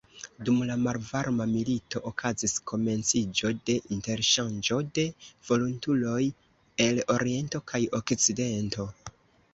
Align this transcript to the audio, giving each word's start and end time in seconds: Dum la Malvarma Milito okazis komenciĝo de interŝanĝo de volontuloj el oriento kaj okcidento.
Dum 0.47 0.61
la 0.67 0.75
Malvarma 0.85 1.45
Milito 1.51 2.01
okazis 2.11 2.55
komenciĝo 2.71 3.51
de 3.69 3.75
interŝanĝo 3.97 4.79
de 4.99 5.05
volontuloj 5.51 6.19
el 6.87 7.03
oriento 7.17 7.65
kaj 7.73 7.83
okcidento. 8.03 8.89